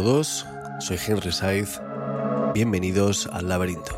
A 0.00 0.02
todos, 0.02 0.46
soy 0.78 0.98
Henry 1.06 1.30
Saiz. 1.30 1.78
Bienvenidos 2.54 3.28
al 3.30 3.48
laberinto. 3.48 3.96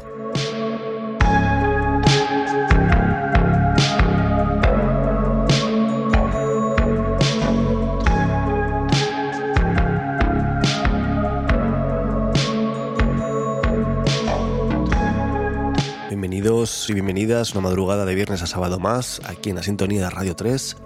Bienvenidos 16.09 16.91
y 16.91 16.95
bienvenidas 16.95 17.53
una 17.53 17.61
madrugada 17.61 18.05
de 18.05 18.15
viernes 18.17 18.43
a 18.43 18.47
sábado 18.47 18.81
más 18.81 19.21
aquí 19.25 19.51
en 19.51 19.57
la 19.57 19.63
sintonía 19.63 20.03
de 20.03 20.11
Radio 20.11 20.35
3 20.35 20.77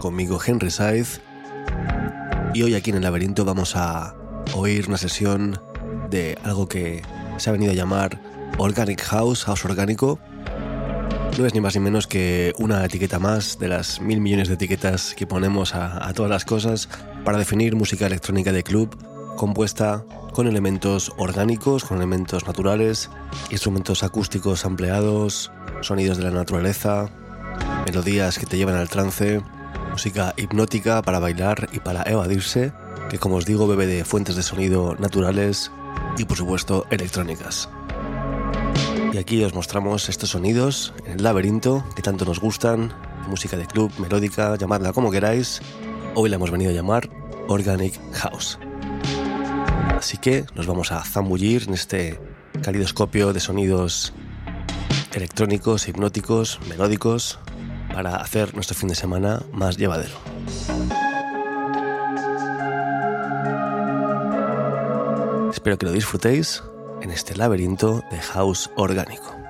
conmigo 0.00 0.40
Henry 0.44 0.70
Saiz 0.70 1.20
y 2.54 2.62
hoy 2.62 2.74
aquí 2.74 2.90
en 2.90 2.96
el 2.96 3.02
laberinto 3.02 3.44
vamos 3.44 3.76
a 3.76 4.16
oír 4.54 4.86
una 4.88 4.96
sesión 4.96 5.60
de 6.10 6.38
algo 6.44 6.68
que 6.68 7.02
se 7.38 7.50
ha 7.50 7.52
venido 7.52 7.72
a 7.72 7.74
llamar 7.74 8.20
Organic 8.58 9.02
House, 9.02 9.44
House 9.44 9.64
Orgánico. 9.64 10.18
No 11.38 11.46
es 11.46 11.54
ni 11.54 11.60
más 11.60 11.74
ni 11.74 11.80
menos 11.80 12.06
que 12.06 12.52
una 12.58 12.84
etiqueta 12.84 13.18
más 13.18 13.58
de 13.58 13.68
las 13.68 14.00
mil 14.00 14.20
millones 14.20 14.48
de 14.48 14.54
etiquetas 14.54 15.14
que 15.14 15.26
ponemos 15.26 15.74
a, 15.74 16.12
todas 16.12 16.30
las 16.30 16.44
cosas 16.44 16.88
para 17.24 17.38
definir 17.38 17.74
música 17.74 18.06
electrónica 18.06 18.52
de 18.52 18.62
club 18.62 18.96
compuesta 19.36 20.04
con 20.32 20.46
elementos 20.46 21.12
orgánicos, 21.16 21.84
con 21.84 21.96
elementos 21.96 22.46
naturales, 22.46 23.10
instrumentos 23.50 24.02
acústicos 24.02 24.66
ampliados, 24.66 25.50
sonidos 25.80 26.18
de 26.18 26.24
la 26.24 26.30
naturaleza, 26.30 27.10
melodías 27.86 28.38
que 28.38 28.46
te 28.46 28.58
llevan 28.58 28.76
al 28.76 28.90
trance, 28.90 29.40
música 29.90 30.34
hipnótica 30.36 31.00
para 31.02 31.18
bailar 31.18 31.68
y 31.72 31.80
para 31.80 32.02
evadirse 32.02 32.72
que 33.12 33.18
como 33.18 33.36
os 33.36 33.44
digo 33.44 33.68
bebe 33.68 33.84
de 33.84 34.06
fuentes 34.06 34.36
de 34.36 34.42
sonido 34.42 34.96
naturales 34.98 35.70
y 36.16 36.24
por 36.24 36.38
supuesto 36.38 36.86
electrónicas. 36.88 37.68
Y 39.12 39.18
aquí 39.18 39.44
os 39.44 39.52
mostramos 39.52 40.08
estos 40.08 40.30
sonidos 40.30 40.94
en 41.04 41.12
el 41.12 41.22
laberinto 41.22 41.84
que 41.94 42.00
tanto 42.00 42.24
nos 42.24 42.40
gustan, 42.40 42.90
música 43.28 43.58
de 43.58 43.66
club, 43.66 43.92
melódica, 43.98 44.56
llamadla 44.56 44.94
como 44.94 45.10
queráis. 45.10 45.60
Hoy 46.14 46.30
la 46.30 46.36
hemos 46.36 46.50
venido 46.50 46.70
a 46.70 46.74
llamar 46.74 47.10
Organic 47.48 48.00
House. 48.14 48.58
Así 49.94 50.16
que 50.16 50.46
nos 50.54 50.66
vamos 50.66 50.90
a 50.90 51.04
zambullir 51.04 51.64
en 51.68 51.74
este 51.74 52.18
calidoscopio 52.62 53.34
de 53.34 53.40
sonidos 53.40 54.14
electrónicos, 55.12 55.86
hipnóticos, 55.86 56.60
melódicos, 56.66 57.38
para 57.92 58.16
hacer 58.16 58.54
nuestro 58.54 58.74
fin 58.74 58.88
de 58.88 58.94
semana 58.94 59.42
más 59.52 59.76
llevadero. 59.76 60.16
Espero 65.62 65.78
que 65.78 65.86
lo 65.86 65.92
disfrutéis 65.92 66.60
en 67.02 67.12
este 67.12 67.36
laberinto 67.36 68.02
de 68.10 68.18
house 68.18 68.68
orgánico. 68.74 69.41